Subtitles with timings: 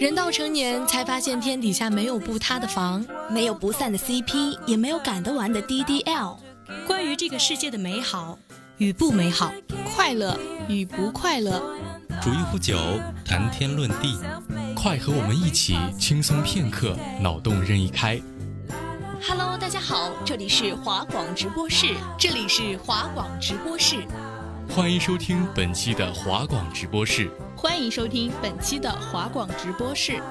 [0.00, 6.38] 人到成年才发现天底下没有不塌的房，没有不散的 CP，也没有赶得完的 DDL。
[6.86, 8.38] 关于这个世界的美好
[8.78, 9.52] 与不美好，
[9.94, 10.40] 快乐
[10.70, 11.60] 与不快乐，
[12.22, 12.78] 煮一壶酒，
[13.26, 14.18] 谈天论地，
[14.74, 18.18] 快和我们一起轻松片刻，脑洞任意开。
[19.28, 23.96] Hello，大家好，这里是华广直播室，这里是华广直播室，
[24.70, 27.28] 欢迎收听本期的华广直播室。
[27.56, 30.22] 欢迎收听本期的华广直播室。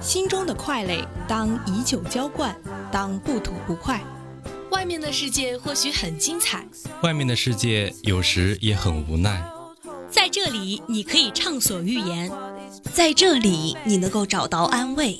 [0.00, 2.56] 心中的快乐，当以酒浇灌，
[2.92, 4.00] 当不吐不快。
[4.70, 6.64] 外面的世界或许很精彩，
[7.02, 9.44] 外面的世界有时也很无奈。
[10.08, 12.30] 在这里，你可以畅所欲言；
[12.92, 15.18] 在这里，你能够找到安慰。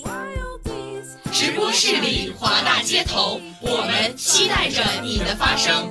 [1.33, 5.91] 直播室里，华大街头，我们期待着你的发声。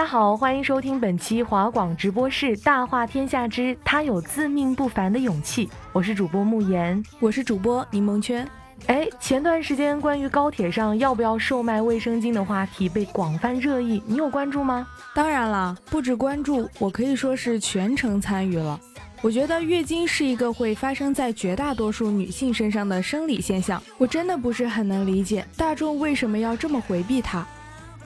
[0.00, 8.48] 家好，欢迎收听本期华广直播室《大话天下之他有自命不凡的勇气》，我是主播慕言，我是主播柠檬圈。
[8.86, 14.86] 哎，前段时间关于高铁上要不要售卖卫生巾的话题被广泛热议，你有关注吗？
[15.14, 18.80] 当然了，不止关注，我可以说是全程参与了。
[19.20, 27.46] 我觉得月经是一个会发生在绝大多数女性身上的生理现象，我真的不是很能理解大众为什么要这么回避它。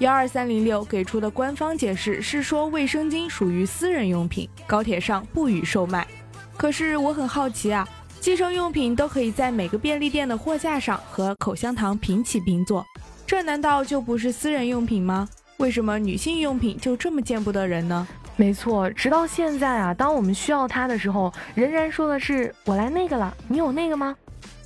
[0.00, 6.06] 幺二三零六给出的官方解释是说，卫生巾属于私人用品，高铁上不予售卖。
[6.56, 7.88] 可是我很好奇啊，
[8.20, 12.84] 计生用品都可以在每个便利店的货架上和口香糖平起平坐，
[13.24, 15.28] 这难道就不是私人用品吗？
[15.58, 18.06] 为什么女性用品就这么见不得人呢？
[18.34, 24.16] 没错，直到现在啊，当我们需要它的时候，仍然说的是我来那个了，你有那个吗？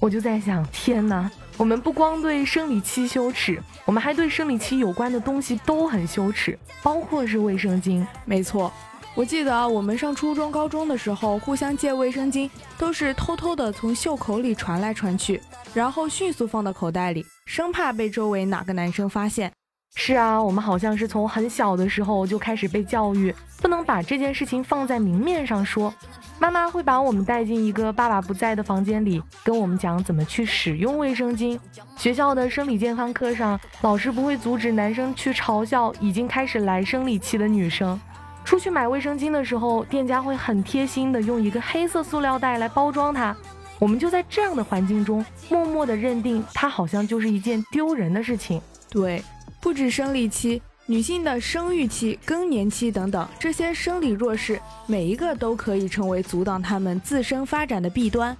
[0.00, 1.31] 我就在想，天哪！
[1.58, 8.06] 我们不光对生理期羞耻，我们还对生理期有关的东西都很羞耻，包括是卫生巾。
[8.24, 8.72] 没错，
[9.12, 12.48] 我记得我们上初中、高中的时候，互相借卫生巾
[12.78, 15.42] 都是偷偷的从袖口里传来传去，
[15.74, 19.52] 然后迅速放到口袋里，生怕被周围哪个男生发现。
[19.94, 25.93] 是啊，我们好像是从很小的时候就开始被教育，不能把这件事情放在明面上说。
[26.38, 31.59] 妈妈会把我们带进一个爸爸不在的房间里，跟我们讲怎么去使用卫生巾。
[31.97, 38.00] 学校的生理健康课上，老师不会阻止男生去嘲笑已经开始来生理期的女生。
[38.44, 43.37] 出去买卫生巾的时候，店家会很贴心的用一个黑色塑料袋来包装它。
[43.81, 48.62] 我们就在这样的环境中，默默的认定它好像就是一件丢人的事情。
[48.88, 49.22] 对，
[49.60, 50.60] 不止生理期。
[50.91, 58.34] 女性的生育期、更年期等等这些生理弱势，每一个都可以成为阻挡她们自身发展的弊端。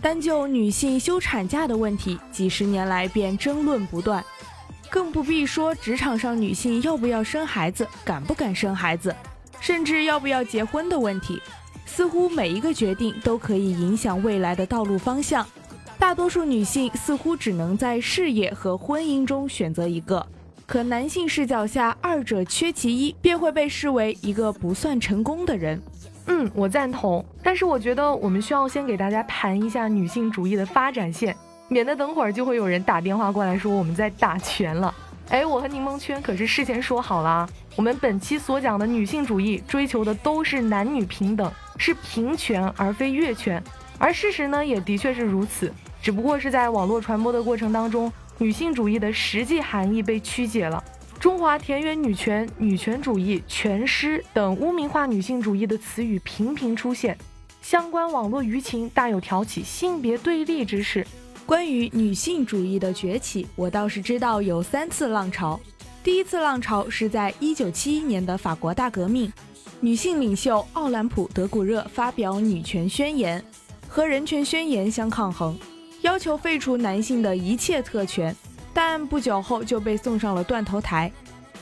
[0.00, 4.24] 单就女性休产假的问题，几十年来便争论不断，
[4.88, 9.12] 更不必说职场上女性要不要生孩子、敢不敢生孩子，
[9.58, 11.42] 甚至要不要结婚的问题。
[11.84, 15.44] 似乎每一个决定都可以影响未来的道路方向。
[15.98, 20.24] 大多数女性似乎只能在事业和婚姻中选择一个。
[20.68, 25.80] 可男性视角下，二者缺其一，便会被视为一个不算成功的人。
[26.26, 27.24] 嗯，我赞同。
[27.42, 31.34] 但是我觉得我们需要先给大家盘一下女性主义的发展线，
[31.68, 34.94] 免得等会儿就会有人打电话过来说我们在打拳了。
[35.30, 43.62] 哎，我和柠檬圈可是事先说好了，我们本期所讲的女性主义追求的都是男女平等，是平权而非越权。
[43.98, 48.12] 而事实呢，也的确是如此，只不过是在网络传播的过程当中。
[48.40, 50.82] 女性主义的实际含义被曲解了，
[51.18, 57.18] 中华田园女权、女权主义、全尸等污名化女性主义的词语频频出现，
[57.60, 61.04] 相关网络舆情大有挑起性别对立之势。
[61.44, 65.58] 关于女性主义的崛起，我倒是知道有三次浪潮。
[66.04, 69.32] 第一次浪潮是在一九七一年的法国大革命，
[69.80, 73.44] 女性领袖奥兰普·德古热发表女权宣言，
[73.88, 75.58] 和人权宣言相抗衡。
[76.18, 78.34] 要求废除男性的一切特权，
[78.74, 81.08] 但不久后就被送上了断头台。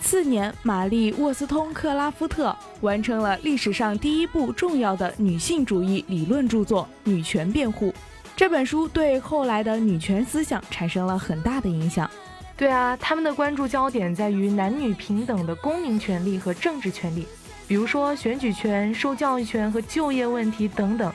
[0.00, 7.88] 次年，玛丽·沃斯通克拉夫特完成了历史上第一部重要的女性主义理论著作《女权辩护》。
[8.35, 12.11] 这本书对后来的女权思想产生了很大的影响。
[12.56, 17.26] 对啊，他们的关注焦点在于男女平等的公民权利和政治权利，
[17.69, 21.12] 比如说选举权、受教育权和就业问题等等，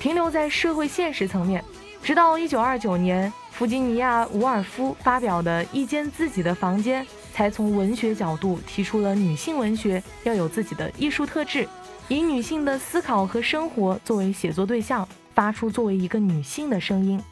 [0.00, 1.64] 停留在社会现实层面。
[2.02, 11.68] 直到一九二九年，弗吉尼亚·伍尔夫发表的《一间自己的房间》，才从文学角度提出了女性文学要有自己的艺术特质，
[12.08, 17.22] 以女性的思考和生活作为写作对象，发出作为一个女性的声音。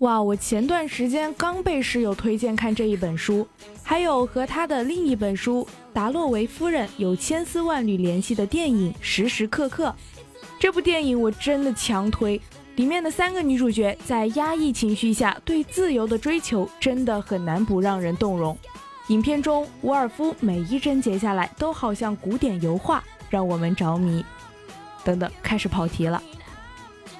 [0.00, 3.46] 哇，我前段时间刚被室友推荐看这一本书，
[3.82, 9.88] 还有和他的另一本书《达洛维夫人有千丝万缕联系》的电影《时时刻刻》。
[10.58, 12.38] 这部电影我真的强推，
[12.76, 18.56] 里面的三个女主角在压抑情绪下对自由的追求，真的很难不让人动容。
[19.08, 24.22] 影片中，伍尔夫每一帧截下来都好像古典油画，让我们着迷。
[25.02, 26.22] 等等，开始跑题了。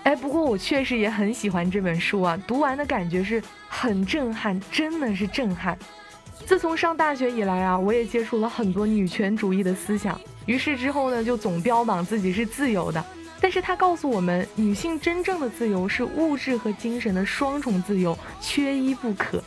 [0.03, 5.79] 哎，不过我确实也很喜欢这本书啊，读完的感觉是很震撼，真的是震撼。
[6.45, 13.03] 自从上大学以来啊，我也接触了很多女权主义的思想，于是之后呢，就总标榜自己是自由的。
[13.41, 19.43] 但是他告诉我们，女性真正的自由是物质和精神的双重自由，缺一不可。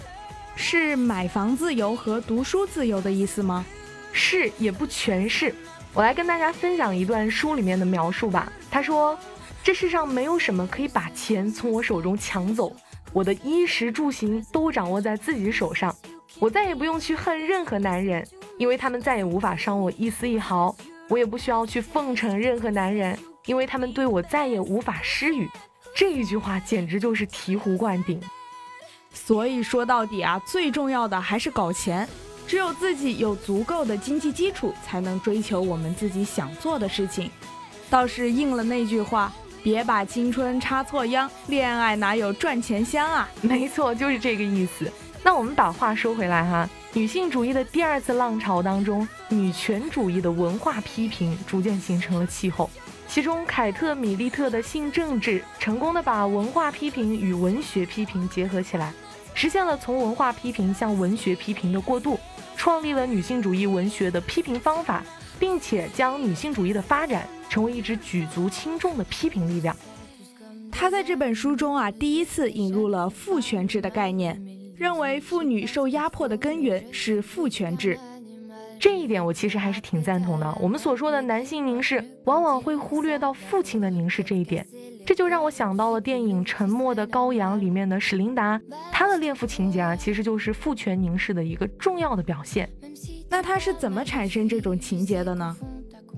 [0.56, 3.66] 是买房自由和读书自由的意思吗？
[4.12, 5.54] 是，也不全是。
[5.94, 8.52] 我来跟大家分享一段书里面的描述吧。
[8.70, 9.18] 他说。
[9.62, 12.74] 这世上没有什么可以把钱从我手中抢走，
[13.12, 15.94] 我的衣食住行都掌握在自己手上，
[16.40, 18.26] 我再也不用去恨任何男人，
[18.58, 20.74] 因为他们再也无法伤我一丝一毫；
[21.10, 25.50] 我也不需要去奉承任何男人，因为他们对我再也无法施予。
[25.94, 28.22] 这一句话简直就是醍醐灌顶。
[29.12, 32.08] 所以说到底啊，最重要的还是搞钱，
[32.48, 37.30] 只有自己有足够的经济基础，才能追求我们自己想做的事情。
[37.90, 39.34] 倒是应了那句话。
[39.62, 43.30] 别把青春插错秧，恋爱哪有赚钱香啊？
[43.42, 44.90] 没错，就是这个意思。
[45.22, 52.70] 那我们把话说回来哈，女性主义的第二次浪潮当中，女权主义的文化批评逐渐形成了气候。
[53.08, 58.94] 其中，凯特·米利特的性政治成功的把文化批评与文学批评结合起来，
[59.34, 62.20] 实现了从文化批评向文学批评的过渡，
[62.56, 65.04] 创立了女性主义文学的批评方法。
[65.40, 69.74] 并且将女性主义的发展成为一支举足轻重的批评力量。
[70.70, 74.38] 他在这本书中啊，第一次引入了父权制的概念，
[74.80, 78.00] 认为妇女受压迫的根源是父权制。
[78.80, 80.58] 这一点我其实还是挺赞同的。
[80.58, 84.66] 我们所说的男性凝视，往往会忽略到父亲的凝视这一点，
[85.06, 88.58] 这就让我想到了电影《沉默的羔羊》里面的史琳达，
[88.90, 92.70] 她的恋父情节啊，其实就是父权凝视的一个重要的表现。
[93.30, 95.54] 那他是怎么产生这种情节的呢？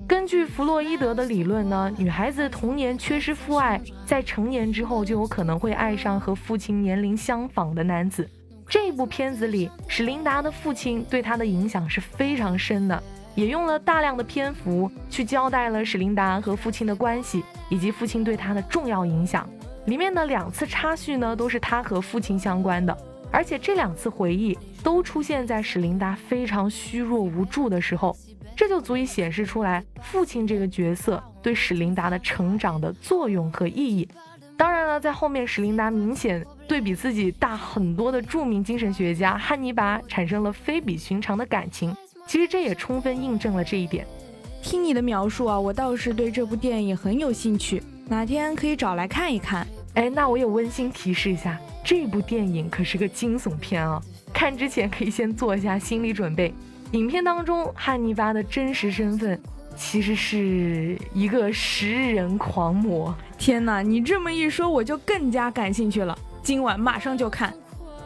[0.06, 8.28] 根据弗洛伊德的理论呢，女孩子童年缺失父爱，在成年之后就有可能会爱上和父亲年龄相仿的男子。
[8.72, 13.02] 这部片子里，史琳达的父亲对她的影响是非常深的，
[13.34, 19.46] 也用了大量的篇幅去交代了史琳达和父亲的关系，以及父亲对她的重要影响。
[19.84, 22.96] 里面的两次插叙呢，都是她和父亲相关的。
[23.30, 28.16] 而且这两次回忆都出现在史琳达非常虚弱无助的时候，
[28.56, 34.08] 这就足以显示出来父亲这个角色对史琳达的成长的作用和意义。
[34.56, 36.42] 当然了，在后面史琳达明显
[36.72, 41.94] 对比自己大很多的著名精神学家汉尼拔产生了非比寻常的感情，
[42.26, 44.06] 其实这也充分印证了这一点。
[44.62, 49.66] 听你的描述啊，我倒是对这部电影很有兴趣，哪天可以找来看一看。
[49.92, 54.00] 哎，那我也温馨提示一下，这部电影可是个惊悚片啊！
[54.32, 56.54] 看之前可以先做一下心理准备。
[56.92, 59.38] 影片当中，汉尼拔的真实身份
[59.76, 63.14] 其实是一个食人狂魔。
[63.36, 66.18] 天哪，你这么一说，我就更加感兴趣了。
[66.42, 67.54] 今晚马上就看。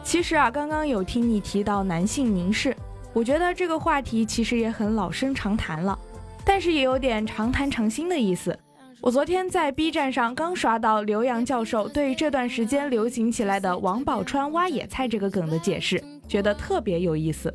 [0.03, 2.75] 其实啊，刚刚有听你提到男性凝视，
[3.11, 5.97] 我觉得这个话题其实也很老生常谈了，
[6.45, 8.57] 但是也有点常谈常新的意思。
[9.01, 17.53] 我昨天在 B 站上刚刷到刘洋教授对这段时间流行起来的王宝钏挖野菜这个梗的解释，觉得特别有意思。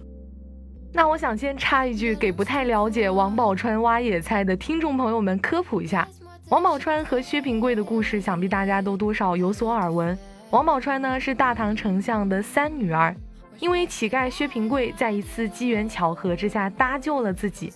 [0.93, 6.07] 那我想先插一句，给不太了解王宝钏挖野菜的听众朋友们科普一下：
[6.51, 10.17] 王宝钏和薛平贵的故事，想必大家都多少有所耳闻。
[10.53, 13.17] 王宝钏呢是大唐丞相的三女儿，
[13.59, 17.73] 因为乞丐薛平贵在一次机缘巧合之下搭救了自己。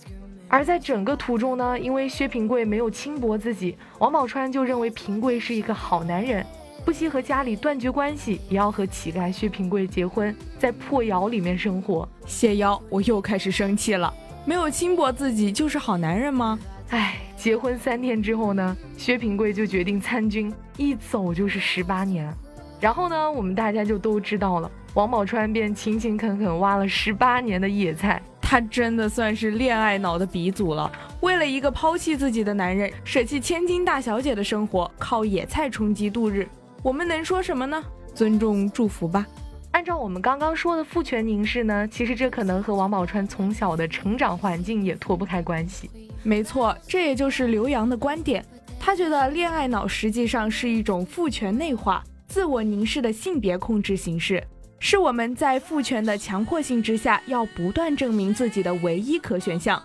[0.47, 6.45] 而在整个途中呢，因为薛平贵没有轻薄自己，王宝钏就认为平贵是一个好男人，
[6.85, 12.07] 不惜和家里断绝关系，也要和乞丐薛平贵结婚，在破窑里面生活。
[12.27, 14.13] 谢邀，我又开始生气了，
[14.45, 16.59] 没有轻薄自己就是好男人吗？
[16.91, 22.31] 哎，结婚三天之后呢，薛平贵就决定参军，一走就是十八年。
[22.79, 28.21] 然后呢，我们大家就都知道了，王宝钏便勤勤恳恳挖了十八年的野菜。
[28.39, 30.89] 她真的算是恋爱脑的鼻祖了。
[31.19, 36.47] 为了一个抛弃自己的男人，舍弃千金大小姐的生活，靠野菜充饥度日。
[36.81, 37.83] 我们能说什么呢？
[38.13, 39.27] 尊重祝福吧。
[39.71, 45.91] 按照我们刚刚说的父权凝视呢，其实这可能和王宝钏从小的成长环境也脱不开关系。
[46.23, 48.45] 没错，这也就是刘洋的观点。
[48.79, 54.43] 他觉得恋爱脑实际上是一种父权内化、自我凝视的性别控制形式，
[54.79, 59.81] 是我们在父权的强迫性之下要不断证明自己的唯一可选项。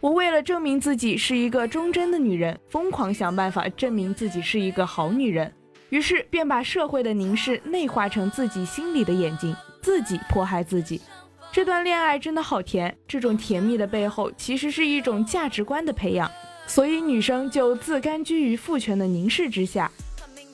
[0.00, 5.52] 我为了证明自己是一个忠贞的女人，疯狂想办法证明自己是一个好女人。
[5.90, 11.00] 于是便把社会的凝视内化成自己心里的眼睛，自己迫害自己。
[11.50, 16.30] 这段恋爱真的好甜，这种甜蜜的背后其实是一种价值观的培养，
[16.66, 19.90] 所以女生就自甘居于父权的凝视之下。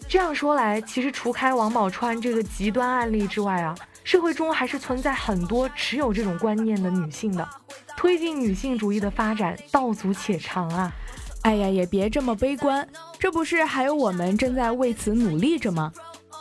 [0.08, 7.48] 这样说来，其实除开王宝钏这个极端案例之外啊，社会中还是存在很多持有这种观念的女性的，
[7.96, 10.92] 推进女性主义的发展道阻且长啊。
[11.42, 12.86] 哎呀，也别这么悲观，
[13.18, 15.92] 这不是还有我们正在为此努力着吗？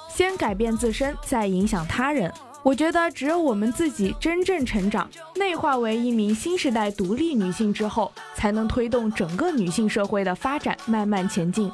[0.08, 2.32] 先改变自身，再影响他人。
[2.62, 11.70] 我觉得只有我们自己真正成长，内化为一名新时代独立女性之后，才能推动整个女性社会的发展慢慢前进。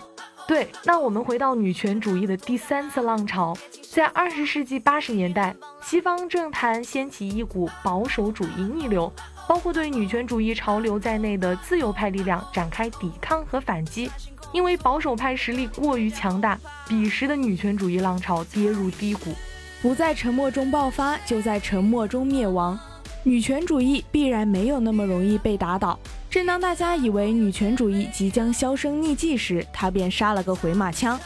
[0.50, 3.56] 对，那我们回到女权主义的第三次浪潮，
[3.92, 9.14] 在二十世纪八十年代，西方政坛掀起一股保守主义逆流。
[9.48, 14.10] 包括对女权主义潮流在内的自由派力量展开抵抗和反击，
[14.52, 19.36] 因为保守派实力过于强大，彼时的女权主义浪潮跌入低谷，
[19.84, 22.80] 不在沉默中爆发，就在沉默中灭亡。
[23.24, 26.00] 女权主义必然没有那么容易被打倒。
[26.30, 31.20] 正当大家以为女权主义即将销声匿迹时，她便杀了个回马枪。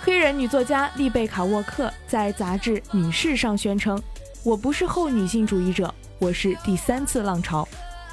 [0.00, 4.00] 黑人女作家丽贝卡·沃克在杂志《女士》上宣称
[4.44, 7.68] ：“我不是后女性主义者。”我是第三次浪潮，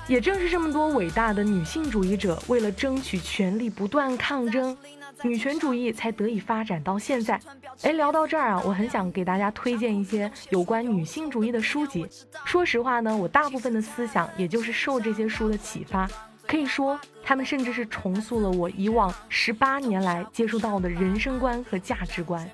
[0.10, 4.75] 也正是这么多伟大的女性主义者为了争取权利不断抗争，
[5.22, 7.39] 女权主义才得以发展到现在。
[7.84, 12.05] 哎，聊到这儿啊，我很想给大家推荐一些有关女性主义的书籍。
[12.46, 16.10] 说实话呢，我大部分的思想也就是受这些书的启发，
[16.48, 22.50] 可以说他们甚至是重塑了我以往十八年来接触到的人生观和价值观。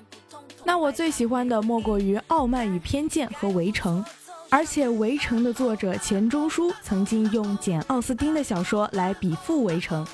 [0.64, 4.04] 那我最喜欢的莫过于《傲慢与偏见》和《围城》。
[4.52, 10.04] 而且，《围城》的作者钱钟书曾经用简·奥斯汀的小说来比附《围城》，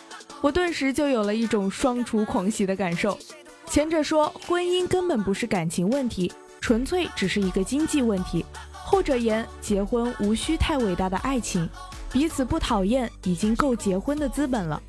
[0.46, 3.18] 我顿时就有了一种双厨狂喜的感受。
[3.66, 11.68] 前者说婚姻根本不是感情问题，纯粹只是一个经济问题；后者言结婚无需太伟大的爱情，
[12.12, 14.80] 彼此不讨厌已经够结婚的资本了。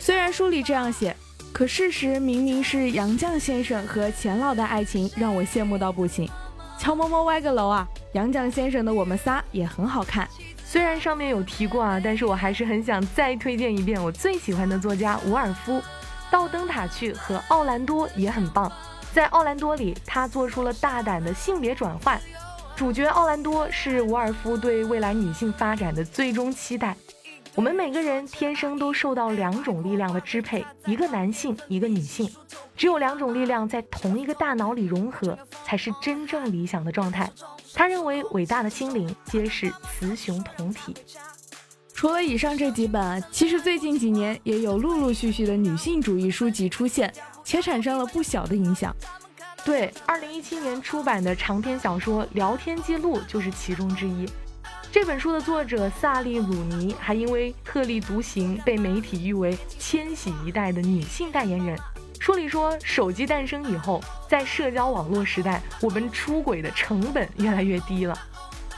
[0.00, 1.16] 虽然书里这样写，
[1.52, 6.28] 可事实明明是杨绛先生和钱老的爱情让我羡慕到不行。
[6.80, 7.86] 乔嬷嬷歪个楼啊！
[8.14, 10.28] 杨绛先生的《我们仨》也很好看，
[10.68, 15.74] 虽然上面有提过啊，但是我还是很想再推荐一遍我最喜欢的作家伍尔夫，
[16.28, 18.70] 《到灯塔去》和《奥兰多》也很棒。
[19.12, 22.20] 在《奥兰多》里，他做出了大胆的性别转换，
[22.74, 26.96] 主角奥兰多是伍尔夫对未来女性发展的最终期待。
[27.54, 32.28] 我们每个人天生都受到两种力量的支配，一个男性，一个女性。
[32.76, 37.30] 只有两种力量在同一个大脑里融合，才是真正理想的状态。
[37.76, 40.94] 他认为，伟大的心灵皆是雌雄同体。
[41.92, 47.12] 除了以上这几本，其实最近几年也有陆陆续续的女性主义书籍出现，
[47.44, 48.96] 且产生了不小的影响。
[49.62, 54.26] 对，二零一七年出版的长篇小说《聊天记录》就是其中之一。
[54.90, 61.78] 这本书的作者萨利鲁尼还因为特立独行，被媒体誉为千禧一代的女性代言人。
[62.20, 68.16] 书里说，手机诞生以后，在社交网络时代，我们出轨的成本越来越低了。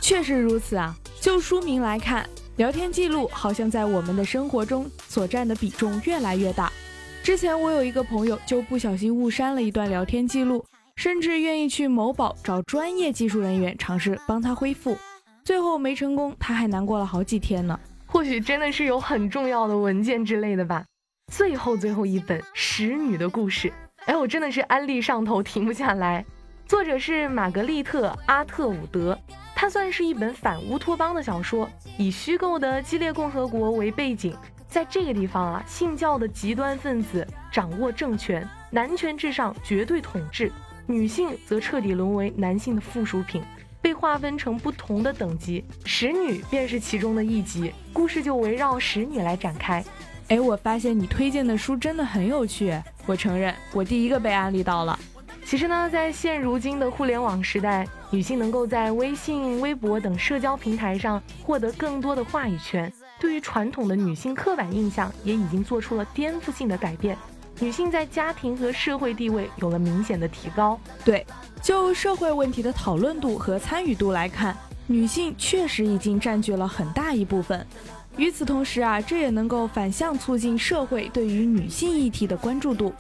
[0.01, 0.95] 确实如此啊！
[1.21, 6.73] 就书名来看，聊天记录好像在我们的生活中所占的比重越来越大。
[7.23, 10.65] 之前我有一个朋友就不小心误删了一段聊天记录，
[10.97, 14.97] 甚至愿意去某宝找专业技术人员尝试帮他恢复。
[15.45, 17.79] 最后没成功，他还难过了好几天呢。
[18.07, 20.85] 或许真的是有很重要的文件之类的吧。
[21.29, 23.69] 最后最后一本《使女的故事》，
[24.07, 26.25] 哎，我真的是安利上头停不下来。
[26.67, 29.19] 作者是玛格丽特·阿特伍德，
[29.55, 31.69] 它算是一本反乌托邦的小说，
[31.99, 34.35] 以虚构的激烈共和国为背景。
[34.69, 40.51] 在这个地方啊，信教的极端分子掌握政权，男权至上，绝对统治，
[40.87, 43.43] 女性则彻底沦为男性的附属品。
[43.81, 47.73] 被划分成不同的等级，使女便是其中的一级。
[47.93, 49.83] 故事就围绕使女来展开。
[50.29, 52.79] 哎，我发现你推荐的书真的很有趣。
[53.07, 54.99] 我承认，我第一个被安利到了。
[55.43, 67.17] 其实呢，在现如今的互联网时代，女性能够在微信、微博等社交平台上获得更多的话语权，对于传统的女性刻板印象也已经做出了颠覆性的改变。
[67.59, 70.79] 女性在家庭和社会地位有了明显的提高。
[71.07, 71.27] 对，
[71.63, 74.55] 就社会问题的讨论度和参与度来看，
[74.87, 77.67] 女性确实已经占据了很大一部分。
[78.19, 82.93] 与此同时啊，这也能够反向促进社会对于女性议题的关注度。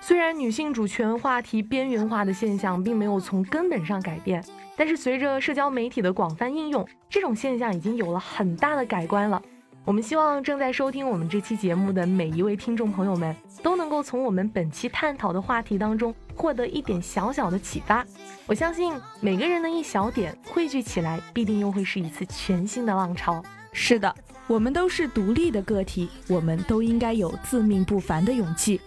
[0.00, 4.42] 虽然女性主权话题边缘化的现象并没有从根本上改变，
[4.76, 9.42] 但是随着社交媒体的广泛应用，这种现象已经有了很大的改观了。
[9.84, 18.06] 我们希望正在收听我们这期节目的每一位听众朋友们，都能够从我们本期探讨的话题当中获得一点小小的启发。
[18.46, 23.42] 我相信每个人的一小点汇聚起来，必定又会是一次全新的浪潮。
[23.72, 24.14] 是的，
[24.52, 28.78] 我们都是独立的个体，我们都应该有自命不凡的勇气。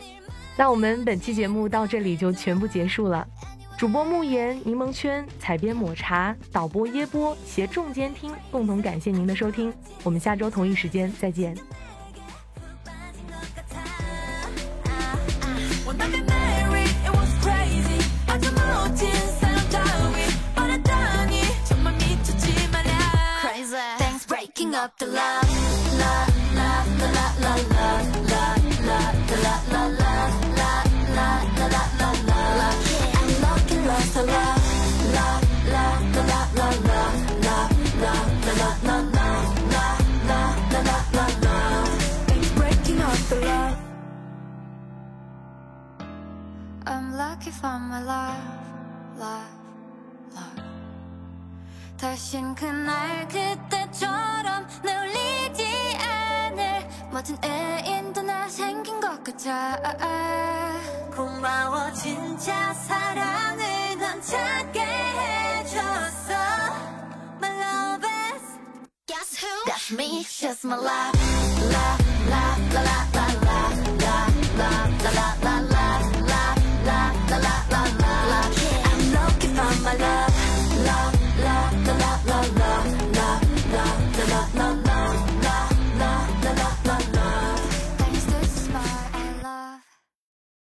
[0.55, 3.27] 那我们本期节目到这里就全部结束了。
[3.75, 9.73] 主播慕言、柠檬圈、采编抹茶、导播耶波、携众监听，共同感谢您的收听。
[10.03, 11.57] 我们下周同一时间再见。
[46.86, 48.40] I'm lucky for my love,
[49.18, 49.50] love,
[50.34, 50.70] love.
[51.98, 53.83] 다신 그날 그때
[57.15, 59.79] 멋진 애인도 나 생긴 것 같아
[61.15, 63.63] 고마워 진짜 사랑을
[63.97, 66.33] 넌 찾게 해줬어
[67.39, 68.59] My love is
[69.07, 69.47] Guess who?
[69.65, 71.15] That's me, she's my love,
[71.71, 73.14] love, love, love, love